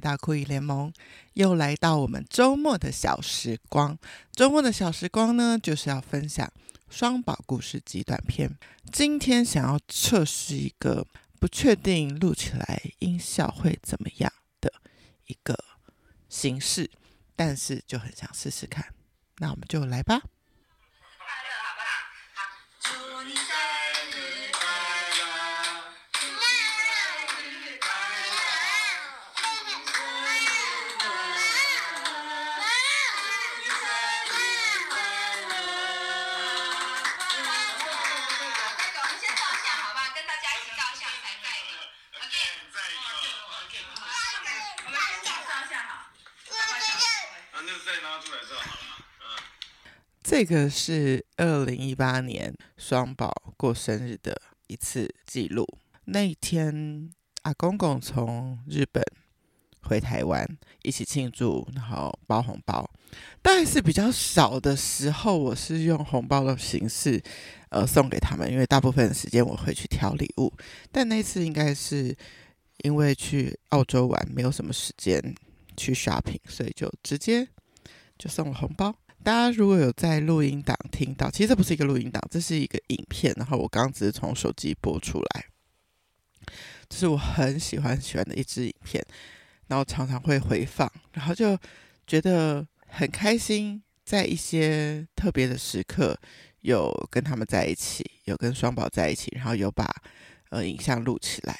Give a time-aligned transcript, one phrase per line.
[0.00, 0.92] 大酷姨联盟，
[1.34, 3.98] 又来到我们周末的小时光。
[4.32, 6.52] 周末的小时光呢，就是要分享
[6.88, 8.50] 双宝故事集短片。
[8.92, 11.06] 今天想要测试一个
[11.38, 14.72] 不确定录起来音效会怎么样的
[15.26, 15.56] 一个
[16.28, 16.90] 形式，
[17.36, 18.94] 但是就很想试试看。
[19.38, 20.22] 那我们就来吧。
[50.38, 55.66] 这个是二零一八年双宝过生日的一次记录。
[56.04, 57.10] 那一天，
[57.42, 59.02] 阿公公从日本
[59.82, 60.46] 回台湾，
[60.84, 62.88] 一起庆祝，然后包红包。
[63.42, 67.20] 但是比较少的时候，我是用红包的形式，
[67.70, 68.48] 呃，送给他们。
[68.48, 70.52] 因为大部分的时间我会去挑礼物，
[70.92, 72.16] 但那次应该是
[72.84, 75.20] 因为去澳洲玩，没有什么时间
[75.76, 77.48] 去 shopping，所以就直接
[78.16, 78.94] 就送了红包。
[79.28, 83.30] 大家如果有在录音档听到，其实这不是一个录音档，这是一个影片。
[83.36, 85.44] 然后我刚只是从手机播出来，
[86.88, 89.04] 这是我很喜欢喜欢的一支影片，
[89.66, 91.58] 然后常常会回放，然后就
[92.06, 96.18] 觉得很开心，在一些特别的时刻
[96.60, 99.94] 有跟他们在一起，有跟双宝在一起，然后有把
[100.48, 101.54] 呃影像录起来。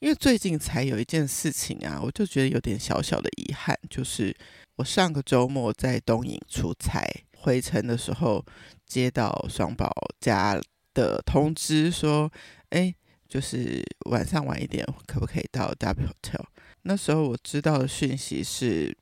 [0.00, 4.36] 因为最近才有一件事情啊，我就觉得有点小小的遗憾，就是。
[4.76, 7.06] 我上个周末在东营出差，
[7.36, 8.42] 回程的时候
[8.86, 10.58] 接到双宝家
[10.94, 12.32] 的通知，说
[12.70, 12.94] ：“哎，
[13.28, 16.46] 就是晚上晚一点，可不可以到 W Hotel？”
[16.80, 18.96] 那时候我知道的讯息是，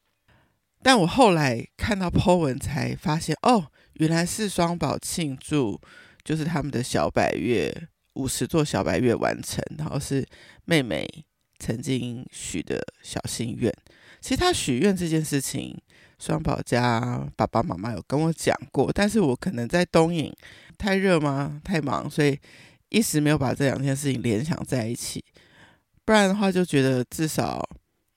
[0.83, 5.81] 但我后来看到 po 文才发现，哦，原来是双宝庆祝，
[6.25, 7.73] 就是他们的小百月
[8.19, 10.27] 五十座小白月完成，然后是
[10.65, 11.09] 妹妹
[11.59, 13.73] 曾经许的小心愿。
[14.21, 15.81] 其实他许愿这件事情，
[16.19, 20.35] 双宝家爸爸妈妈有跟我讲过，但是我可能在东影
[20.77, 21.61] 太热吗？
[21.65, 22.37] 太忙，所以
[22.89, 25.25] 一时没有把这两件事情联想在一起。
[26.05, 27.63] 不然的话，就觉得至少，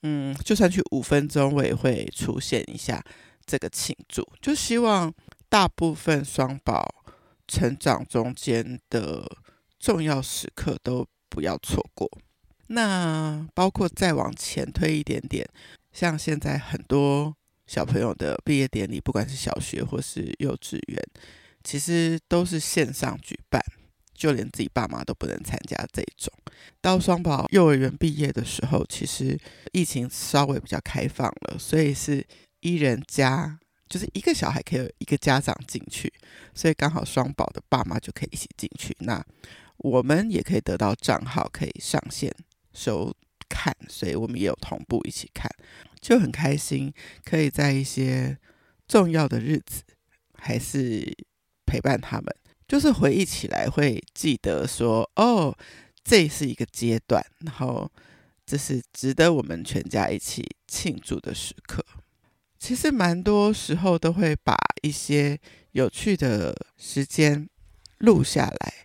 [0.02, 3.00] 嗯，就算去五分钟，我也会出现一下
[3.46, 4.26] 这个庆祝。
[4.40, 5.12] 就希望
[5.48, 7.04] 大部分双宝
[7.46, 9.24] 成长中间的
[9.82, 12.08] 重要时刻都不要错过。
[12.68, 15.46] 那包括再往前推一点点。
[15.92, 21.02] 像现在很多小朋友的毕业典礼，不管是小学或是幼稚园，
[21.62, 23.60] 其实都是线上举办，
[24.14, 26.32] 就连自己爸妈都不能参加这种。
[26.80, 29.38] 到双宝幼儿园毕业的时候，其实
[29.72, 32.24] 疫情稍微比较开放了，所以是
[32.60, 36.10] 一人加，就是一个小孩可以有一个家长进去，
[36.54, 38.96] 所以刚好双宝的爸妈就可以一起进去。
[39.00, 39.22] 那
[39.82, 42.34] 我们也可以得到账号，可以上线
[42.72, 43.14] 收。
[43.54, 45.46] 看，所以我们也有同步一起看，
[46.00, 46.90] 就很开心，
[47.22, 48.38] 可以在一些
[48.88, 49.82] 重要的日子，
[50.38, 51.14] 还是
[51.66, 52.34] 陪伴他们，
[52.66, 55.54] 就是回忆起来会记得说，哦，
[56.02, 57.92] 这是一个阶段，然后
[58.46, 61.84] 这是值得我们全家一起庆祝的时刻。
[62.58, 65.38] 其实蛮多时候都会把一些
[65.72, 67.46] 有趣的时间
[67.98, 68.81] 录下来，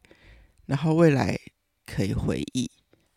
[0.68, 1.38] 然后未来
[1.86, 2.70] 可以回忆。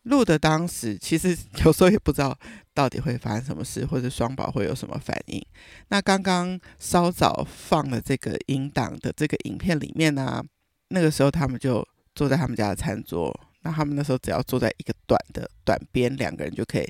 [0.04, 2.36] 录的当时，其实有时候也不知道
[2.72, 5.44] 到底会发生什么事，或者双宝会有什么反应。
[5.88, 10.42] 那刚刚稍早放的这个音档的这个影片里面呢、
[10.88, 16.88] 那个时候他们就坐在他们家的餐桌，那他们那时候只要坐在一个短的短边，两个人就可以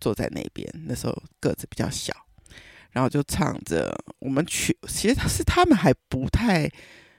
[0.00, 0.68] 坐在那边。
[0.86, 2.12] 那时候个子比较小，
[2.90, 6.68] 然后就唱着我们曲，其实是他们还不太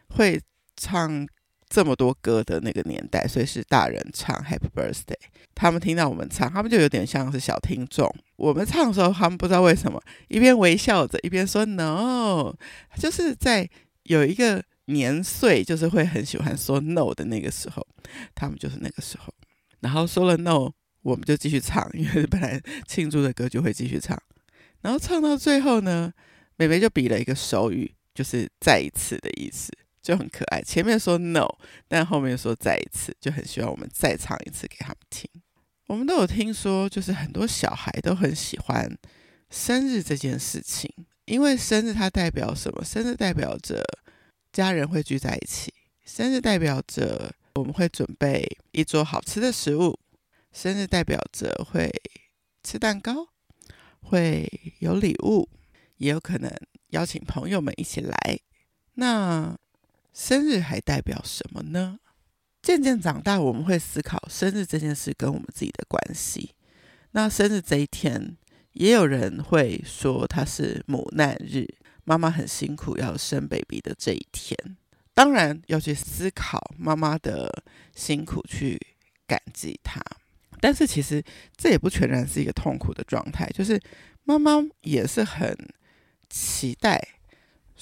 [0.09, 0.41] 会
[0.75, 1.25] 唱。
[1.71, 5.15] 这么多歌的那个年代，所以是大人唱 Happy Birthday。
[5.55, 8.13] 他们听到我们唱，他们就有点像是小听众。
[8.35, 12.53] 我们唱的时候，他们不知道为什么一边微笑着，一边说 No，
[12.97, 13.69] 就是在
[14.03, 17.87] 有一个年岁，就是会很喜欢说 No 的那个时候，
[18.35, 19.33] 他们就是那个时候。
[19.79, 20.73] 然后说了 No，
[21.03, 24.21] 我们就继续唱，因为本来庆祝的歌就会继续唱。
[24.81, 26.11] 然后唱到最后呢，
[26.57, 29.71] 妹妹就比了一个手语，就是再一次的意思。
[30.01, 31.47] 就很可爱，前面说 no，
[31.87, 35.29] 但后面说再一次，就很希望我们再唱一次给他们听。
[35.87, 38.89] 我们都有听说，就是很多小孩都很喜欢
[39.49, 40.89] 生日这件事情，
[41.25, 42.83] 因为生日它代表什么？
[42.83, 43.83] 生日代表着
[44.51, 45.73] 家人会聚在一起，
[46.05, 49.99] 生日代表着我们会准备一桌好吃的食物，
[50.51, 51.91] 生日代表着会
[52.63, 53.27] 吃蛋糕，
[54.01, 54.49] 会
[54.79, 55.49] 有礼物，
[55.97, 56.49] 也有可能
[56.91, 58.39] 邀请朋友们一起来。
[58.93, 59.57] 那
[60.13, 61.99] 生日还代表什么呢？
[62.61, 66.53] 渐渐长大，我们会思考生日这件事跟我们自己的关系。
[67.11, 68.37] 那生日这一天，
[68.73, 71.67] 也有人会说它是母难日，
[72.03, 74.55] 妈妈很辛苦要生 baby 的这一天。
[75.13, 77.63] 当然要去思考妈妈的
[77.95, 78.79] 辛苦，去
[79.27, 80.01] 感激她。
[80.59, 81.23] 但是其实
[81.57, 83.81] 这也不全然是一个痛苦的状态，就是
[84.23, 85.57] 妈妈也是很
[86.29, 87.01] 期待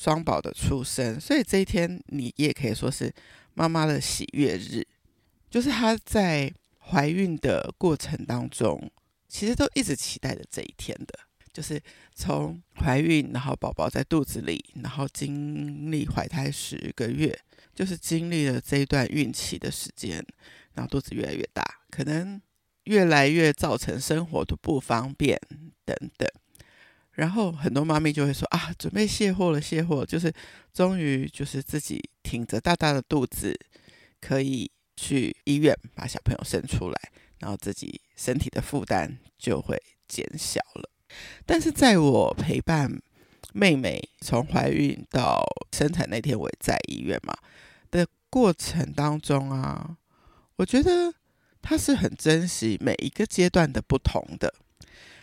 [0.01, 3.13] 双宝的出生，所以这一天你也可以说是
[3.54, 4.88] 妈妈的喜悦日，
[5.50, 8.90] 就是她在怀孕的过程当中，
[9.28, 11.19] 其实都一直期待着这一天的，
[11.51, 11.81] 就是
[12.16, 17.38] 从怀孕，然后宝宝在肚子里，然后经历怀胎十个月，
[17.75, 20.25] 就是经历了这一段孕期的时间，
[20.75, 21.62] 然后肚子越来越大，
[21.92, 22.42] 可能
[22.86, 25.38] 越来越造成生活的不方便
[25.84, 26.25] 等等。
[27.19, 30.33] 然后很多妈咪就会说啊，准备卸货了，卸货就是
[30.74, 33.54] 终于就是自己挺着大大的肚子，
[34.21, 39.77] 可以去医院把小朋友生出来，然后自己身体的负担就会
[40.07, 40.89] 减小了。
[41.45, 42.89] 但是在我陪伴
[43.51, 45.44] 妹妹从怀孕到
[45.74, 47.36] 生产那天，我也在医院嘛
[47.92, 49.98] 的过程当中啊，
[50.56, 51.13] 我觉得
[51.62, 54.54] 她是很珍惜每一个阶段的不同的。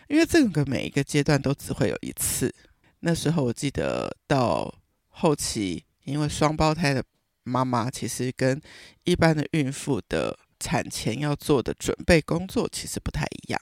[0.07, 2.53] 因为这个每一个阶段都只会有一次。
[3.01, 4.73] 那时候我记得到
[5.09, 7.03] 后期，因为双胞胎的
[7.43, 8.59] 妈妈其实跟
[9.03, 13.61] 一般的孕妇的产前要做的准备工作其实不太一样。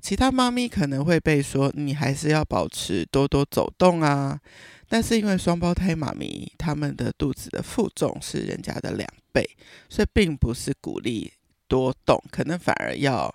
[0.00, 4.40] 其他妈咪可能会被说你还是要保持多多走动啊，
[4.88, 9.48] 但是因为双胞胎妈咪她们的肚子的负重是人家的两倍，
[9.90, 11.30] 所以并不是鼓励
[11.68, 13.34] 多动，可能反而要。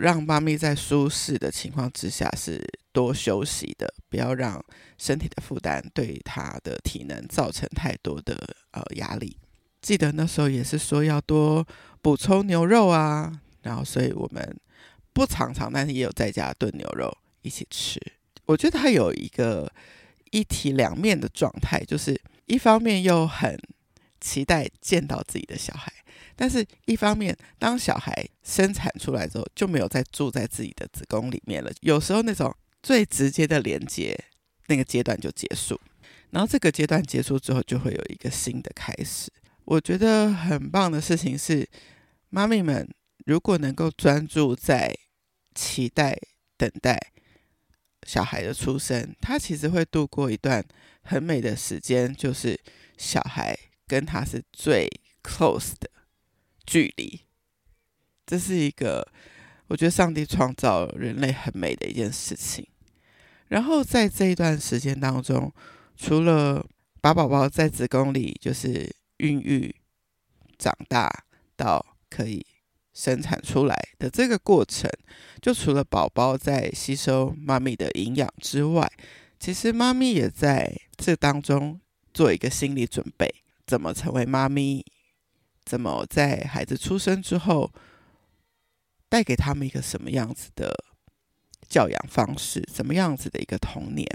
[0.00, 2.60] 让妈咪在舒适的情况之下是
[2.92, 4.64] 多休息的，不要让
[4.98, 8.34] 身体的负担对她的体能造成太多的
[8.72, 9.36] 呃压力。
[9.80, 11.66] 记得那时候也是说要多
[12.02, 14.60] 补充牛肉啊，然后所以我们
[15.12, 18.00] 不常常，但是也有在家炖牛肉一起吃。
[18.46, 19.72] 我觉得它有一个
[20.32, 23.58] 一体两面的状态，就是一方面又很
[24.20, 25.92] 期待见到自己的小孩。
[26.40, 31.70] 但是，一方面，当小孩生产出来之后，就没有再住在自己的子宫里面了。
[31.82, 32.50] 有时候，那种
[32.82, 34.18] 最直接的连接，
[34.68, 35.78] 那个阶段就结束。
[36.30, 39.30] 然后，这个阶段结束之后，就会有一个新的开始。
[39.66, 41.68] 我觉得很棒的事情是，
[42.30, 42.88] 妈咪们
[43.26, 44.96] 如果能够专注在
[45.54, 46.18] 期待、
[46.56, 46.98] 等待
[48.06, 50.64] 小孩的出生，他其实会度过一段
[51.02, 52.58] 很美的时间，就是
[52.96, 53.54] 小孩
[53.86, 54.88] 跟他是最
[55.22, 55.90] close 的。
[56.70, 57.20] 距离，
[58.24, 59.04] 这是一个
[59.66, 62.64] 我觉得上帝创造人类很美的一件事情。
[63.48, 65.52] 然后在这一段时间当中，
[65.96, 66.64] 除了
[67.00, 69.74] 把宝宝在子宫里就是孕育、
[70.58, 71.10] 长大
[71.56, 72.46] 到可以
[72.94, 74.88] 生产出来的这个过程，
[75.42, 78.88] 就除了宝宝在吸收妈咪的营养之外，
[79.40, 81.80] 其实妈咪也在这当中
[82.14, 83.28] 做一个心理准备，
[83.66, 84.86] 怎么成为妈咪。
[85.64, 87.70] 怎么在孩子出生之后，
[89.08, 90.72] 带给他们一个什么样子的
[91.68, 92.60] 教养方式？
[92.72, 94.06] 怎么样子的一个童年？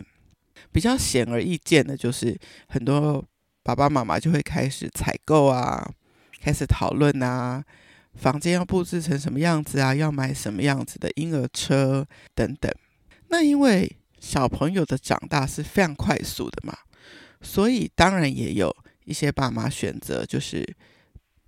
[0.72, 2.38] 比较显而易见的就是，
[2.68, 3.24] 很多
[3.64, 5.90] 爸爸妈妈就会开始采购啊，
[6.42, 7.64] 开始讨论啊，
[8.16, 12.70] 房间要布置成什么样子啊，要买什么样子的婴儿车等等。
[13.30, 16.78] 那因为小朋友的长大是非常快速的嘛，
[17.42, 18.76] 所以当然也有
[19.06, 20.76] 一些爸妈选择就是。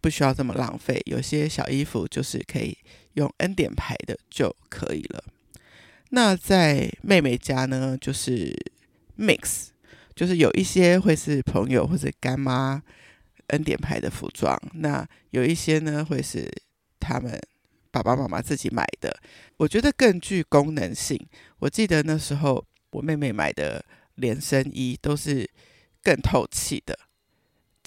[0.08, 2.78] 不需要这么浪费，有些小衣服就是可以
[3.16, 5.22] 用恩典牌的就可以了。
[6.12, 8.56] 那在妹妹家呢，就是
[9.18, 9.68] mix，
[10.16, 12.82] 就是有一些会是朋友或者干妈
[13.48, 16.50] 恩典牌的服装，那有一些呢会是
[17.02, 17.38] 他们
[17.92, 19.14] 爸爸妈妈自己买的。
[19.58, 21.20] 我觉得更具功能性。
[21.60, 23.84] 我记得那时候我妹妹买的
[24.16, 25.50] 连身衣都是
[26.02, 26.98] 更透气的。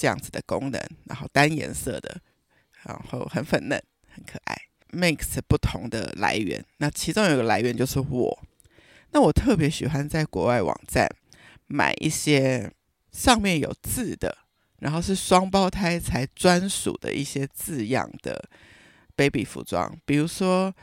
[0.00, 2.18] 这样子的功能，然后单颜色的，
[2.86, 3.78] 然后很粉嫩，
[4.08, 4.56] 很可爱。
[4.92, 8.42] Mix 不同的来源，那其中有个来源就是我。
[9.10, 11.06] 那我特别喜欢在国外网站
[11.66, 12.72] 买一些
[13.12, 14.38] 上面有字的，
[14.78, 18.48] 然后是双胞胎才专属的一些字样的
[19.14, 20.74] baby 服装，比如说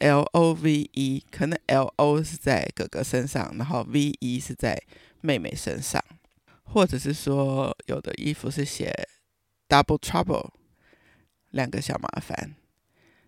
[0.00, 4.82] L O V E，可能 L O 是在哥哥身上，然后 V E 是在
[5.20, 6.02] 妹妹身上。
[6.72, 8.90] 或者是说，有的衣服是写
[9.68, 10.50] “double trouble”，
[11.50, 12.54] 两个小麻烦。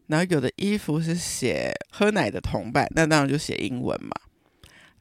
[0.06, 4.10] 然后有的衣服是写喝奶的同伴，那当然就写英文嘛。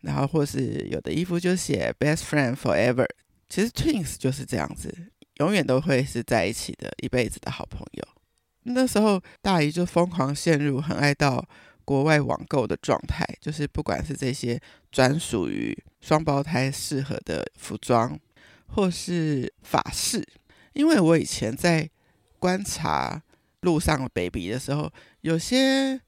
[0.02, 3.08] 然后或是有的衣服就写 best friend forever，
[3.48, 4.94] 其实 twins 就是这样子，
[5.38, 8.08] 永远都会是在一起的，一辈子的好朋友。
[8.64, 11.46] 那时候大姨就疯狂陷入很爱到
[11.86, 14.60] 国外网购的状态，就是不管是这些
[14.92, 18.18] 专属于双胞胎适合的服装，
[18.74, 20.24] 或是法式，
[20.74, 21.90] 因为我以前在
[22.40, 23.22] 观察
[23.62, 26.00] 路上的 baby 的时候，有些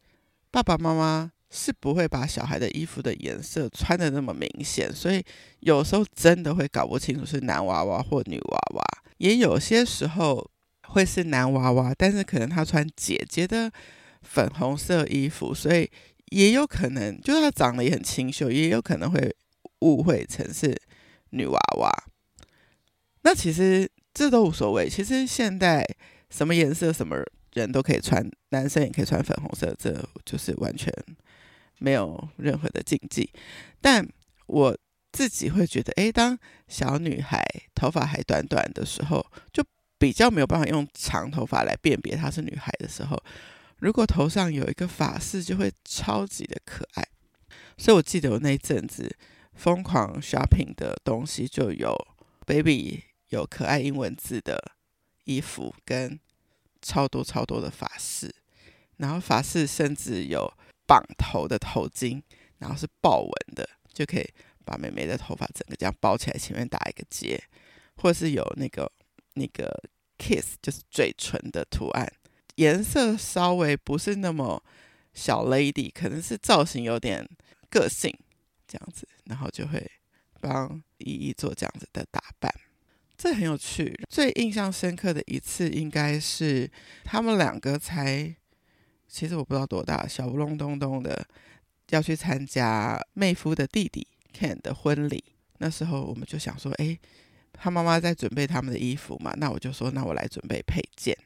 [0.52, 5.24] 爸爸妈妈是不会把小孩的衣服的颜色穿的那么明显，所以
[5.62, 8.84] 有时候真的会搞不清楚是男娃娃或女娃娃，
[9.18, 10.50] 也有些时候。
[10.88, 13.72] 会是男娃娃，但是可能他穿姐姐的
[14.22, 15.90] 粉红色衣服，所以
[16.30, 19.36] 也有可能，就是他长得也很清秀，也有可能会
[19.80, 20.80] 误会成是
[21.32, 21.92] 女娃娃。
[23.26, 24.88] 那其实这都无所谓。
[24.88, 25.84] 其实现在
[26.30, 27.18] 什么颜色什么
[27.54, 29.92] 人都可以穿，男生也可以穿粉红色，这
[30.24, 30.94] 就是完全
[31.80, 33.30] 没有任何的禁忌。
[33.82, 34.08] 但
[34.46, 34.78] 我
[35.12, 39.62] 自己会觉得，诶，当小女孩头发还短短的时候，就。
[39.98, 43.18] 比较没有办法用长头发来辨别她是女孩的时候，
[43.80, 47.08] 如果头上有一个发饰，就会超级的可爱。
[47.78, 49.10] 所以我记得我那阵子
[49.54, 51.96] 疯狂 shopping 的东西，就有
[52.46, 54.74] baby 有可爱英文字的
[55.26, 56.20] 衣服，跟
[56.82, 58.34] 超多超多的发饰，
[58.98, 60.52] 然后发饰甚至有
[60.88, 62.22] 绑头的头巾，
[62.60, 67.44] 然后是豹纹的，就可以把妹妹的头发整个这样包起来，前面打一个结，
[67.98, 68.92] 或是有那个。
[69.38, 69.84] 那个
[70.18, 72.10] kiss 就是嘴唇的图案，
[72.56, 74.64] 颜色稍微不是那么
[75.14, 77.28] 小 lady，可能是造型有点
[77.70, 78.18] 个性
[78.66, 79.92] 这样子，然后就会
[80.40, 82.50] 帮依依做这样子的打扮，
[83.18, 83.94] 这很有趣。
[84.10, 86.70] 最印象深刻的一次应该是
[87.04, 88.36] 他们两个才，
[89.08, 91.26] 其实我不知道多大，小不隆咚咚的
[91.90, 94.08] 要去参加妹夫的弟弟
[94.38, 95.24] Ken 的婚礼，
[95.58, 96.98] 那时候我们就想说，哎。
[97.58, 101.18] 他妈妈在准备他们的衣服嘛，那我就说，那我来准备配件。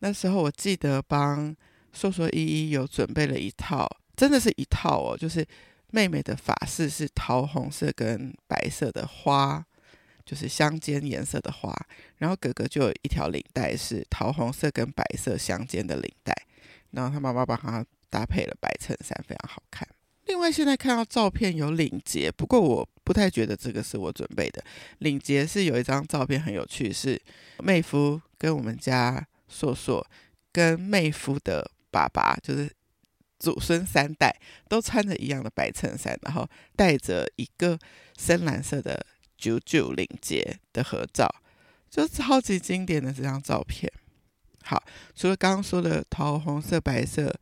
[0.00, 1.56] 那时候我记得帮
[1.94, 5.42] 硕硕依依有准备了一套，真的是一套哦，就是
[5.90, 9.64] 妹妹的发饰是桃红色跟白色的花，
[10.24, 11.74] 就是相间颜色的花，
[12.18, 16.34] 然后哥哥就有一条领带是桃红色跟白色相间的领带，
[16.90, 19.88] 然后他妈妈帮他搭配了白衬衫，非常好看。
[20.26, 24.62] 另外，现在看到照片有领结，不过我不太觉得这个是我准备的。
[24.98, 27.20] 领结是有一张照片很有趣，是
[27.58, 30.06] 妹夫跟我们家硕硕
[30.52, 32.70] 跟妹夫的爸爸，就是
[33.40, 34.34] 祖孙三代
[34.68, 37.76] 都穿着一样的白衬衫，然后带着一个
[38.16, 39.04] 深蓝色的
[39.42, 41.28] 九九领结的合照，
[41.90, 43.92] 就超级经典的这张照片。
[44.62, 44.80] 好，
[45.14, 47.34] 除了刚刚说的桃红色、白色。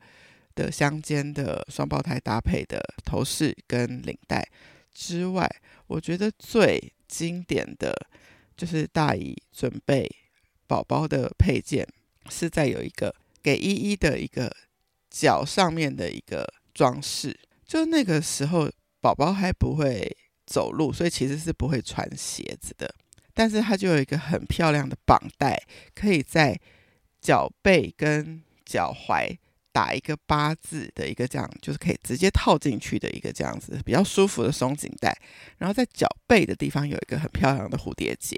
[0.52, 4.46] 的相间的双胞胎搭配的头饰跟领带
[4.92, 5.48] 之外，
[5.86, 7.94] 我觉得最经典的
[8.56, 10.10] 就是大姨准备
[10.66, 11.86] 宝宝的配件，
[12.28, 14.54] 是在有一个给依依的一个
[15.08, 17.38] 脚上面的一个装饰。
[17.64, 18.68] 就那个时候
[19.00, 20.14] 宝宝还不会
[20.50, 22.92] 走路，所以其实是不会穿鞋子的。
[23.32, 25.62] 但是它就有一个很漂亮的绑带，
[25.94, 26.58] 可以在
[27.20, 29.38] 脚背跟脚踝。
[29.72, 35.16] 打一个八字的一个这样，就是可以直接套进去的一个这样子比较舒服的松紧带，
[35.58, 38.36] 然后在脚背的地方有一个很漂亮的蝴蝶结，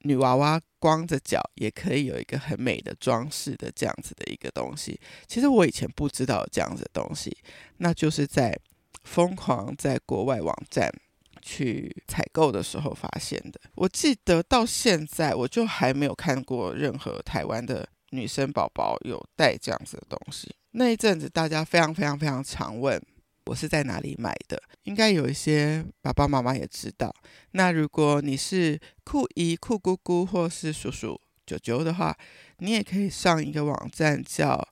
[0.00, 4.98] 女娃娃光着脚也可以有一个很美的装饰的这样子的一个东西。
[5.28, 7.34] 其实我以前不知道这样子的东西，
[7.76, 8.58] 那就是在
[9.04, 10.92] 疯狂在国外网站
[11.40, 13.60] 去采购的时候发现的。
[13.74, 17.88] 我记得到现在我就还没有看过任何台湾的。
[18.12, 23.00] 女生宝宝有带这样子的东西，那一阵子大家非常非常非常常问
[23.46, 27.14] 我是在哪里买的，应该有一些爸爸妈妈也知道。
[27.52, 32.18] 那如果你是酷姨、酷姑姑或是叔叔、舅舅的话，
[32.58, 34.68] 你也可以上一个网站叫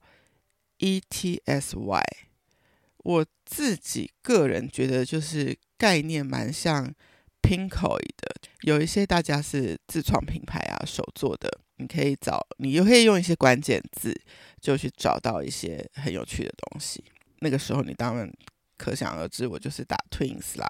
[0.80, 2.02] ETSY。
[2.96, 6.92] 我自己个人觉得就是概念蛮像
[7.40, 11.60] Pinkoi 的，有一些大家是自创品牌啊，手做的。
[11.80, 14.12] 你可以找，你又可以用一些关键字，
[14.60, 17.04] 就去找到一些很有趣的东西。
[17.38, 18.28] 那个时候，你当然
[18.76, 20.66] 可想而知，我就是打 Twins 啦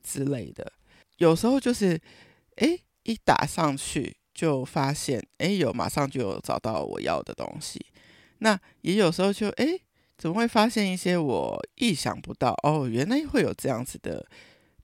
[0.00, 0.72] 之类的。
[1.16, 2.00] 有时候就是，
[2.54, 7.84] 哎，一打上去就发现，哎，有马上就有找到我要的东西。
[8.38, 9.76] 那也有时候就，哎，
[10.18, 12.54] 总会发现一些我意想不到？
[12.62, 14.26] 哦，原来会有这样子的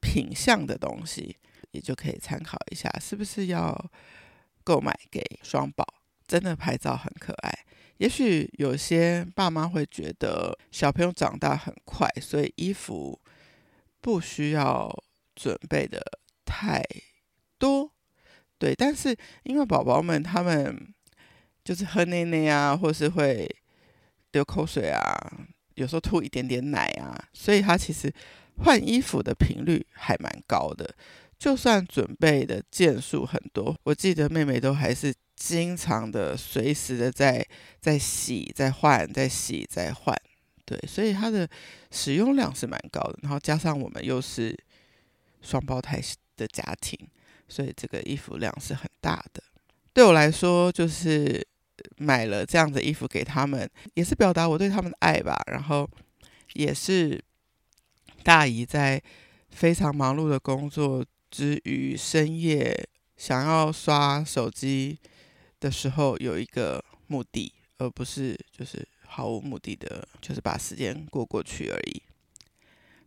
[0.00, 1.36] 品相的东西，
[1.70, 3.90] 也就可以参考一下，是不是要？
[4.64, 5.82] 购买给双宝，
[6.26, 7.58] 真的拍照很可爱，
[7.96, 13.18] 也许有些爸妈会觉得小朋友长大很快，所以衣服
[14.02, 14.94] 不需要
[15.34, 16.02] 准备的
[16.44, 16.84] 太
[17.58, 17.90] 多，
[18.58, 18.74] 对。
[18.74, 20.92] 但是因为宝宝们他们
[21.64, 23.48] 就是喝奶奶啊，或是会
[24.32, 25.16] 流口水啊，
[25.74, 28.12] 有时候吐一点点奶啊，所以他其实
[28.64, 30.94] 换衣服的频率还蛮高的。
[31.38, 35.14] 就算准备的件数很多，我记得妹妹都还是。
[35.40, 37.46] 经常的、随时的在
[37.78, 40.12] 在洗、在换、在洗、在换，
[40.64, 41.48] 对，所以它的
[41.92, 43.16] 使用量是蛮高的。
[43.22, 44.52] 然后加上我们又是
[45.40, 46.02] 双胞胎
[46.36, 46.98] 的家庭，
[47.46, 49.40] 所以这个衣服量是很大的。
[49.92, 51.46] 对我来说，就是
[51.96, 55.40] 买了这样的衣服给他们，也是表达我对他们的爱吧。
[55.46, 55.88] 然后
[56.54, 57.22] 也是
[58.22, 59.02] 大姨在
[59.50, 64.98] 非常忙碌的工作之余，深夜想要刷手机。
[65.60, 72.00] 的时候有一个目的，而不是就是毫无目的的，就是把时间过过去而已。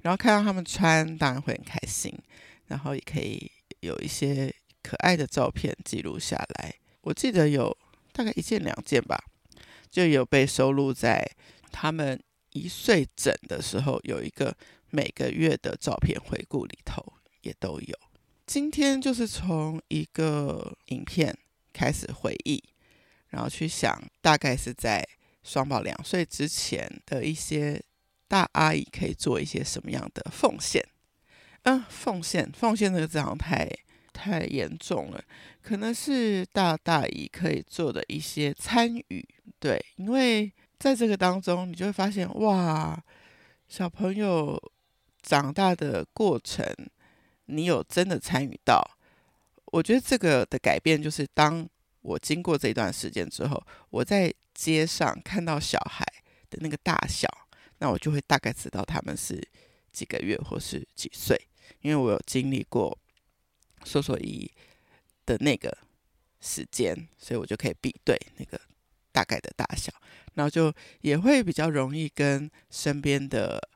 [0.02, 2.14] 然后看到他们穿，当然会很开心，
[2.68, 3.50] 然后也可以
[3.80, 6.76] 有一些可爱的照片记录下来。
[7.04, 7.78] 我记得有
[8.14, 9.18] 大概一件两件吧，
[9.90, 11.30] 就有被收录在
[11.72, 14.56] 他们一岁整的时候有一个
[14.90, 17.02] 每个月的照片回顾里头
[17.42, 17.98] 也都有。
[18.46, 21.38] 今天就是从一个影片。
[21.74, 22.62] 开始回忆，
[23.30, 25.08] 然后去想，大概是在
[25.42, 27.82] 双宝两岁之前的一些
[28.28, 30.86] 大阿姨可以做一些什么样的奉献。
[31.64, 33.70] 嗯，奉献，奉献这个字好像太
[34.22, 35.24] 太严重了，
[35.64, 39.28] 可能是大大姨可以做的一些参与。
[39.60, 43.04] 对，因为在这个当中，你就会发现，哇，
[43.68, 44.62] 小朋友
[45.24, 46.64] 长大的过程，
[47.46, 48.80] 你有真的参与到。
[49.66, 51.68] 我觉得这个的改变就是，当
[52.02, 56.06] 我经过这段时间之后，我在街上看到小孩
[56.52, 57.28] 的那个大小，
[57.80, 59.42] 那我就会大概知道他们是
[59.92, 61.36] 几个月或是几岁，
[61.82, 62.96] 因为我有经历过
[63.84, 64.50] 搜索伊
[65.26, 65.78] 的那个
[66.40, 68.60] 时间，所以我就可以比对那个
[69.12, 69.92] 大概的大小，
[70.34, 73.70] 然后就也会比较容易跟身边的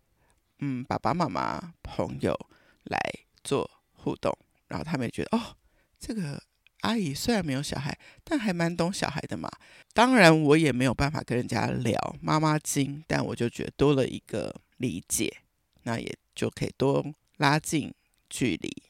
[0.60, 2.38] 嗯爸爸妈妈朋友
[2.84, 3.00] 来
[3.44, 4.36] 做互动，
[4.68, 5.56] 然后他们也觉得哦。
[5.98, 6.39] 这个
[6.82, 9.50] 阿姨虽然没有小孩，但还蛮懂小孩的嘛。
[9.91, 15.38] 当然，我也没有办法跟人家聊妈妈经，但我就觉得多了一个理解，
[15.84, 17.04] 那也就可以多
[17.38, 17.91] 拉近
[18.30, 18.84] 距离。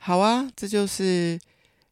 [0.00, 1.38] 好啊，这就是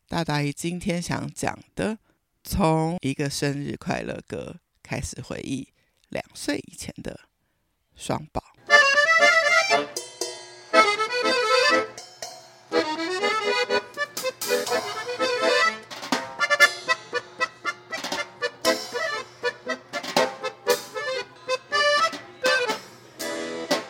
[0.09, 1.99] 大大姨今天想讲的，
[2.43, 5.69] 从一个生日快乐歌开始回忆
[6.09, 7.21] 两岁以前的
[7.95, 8.43] 双宝。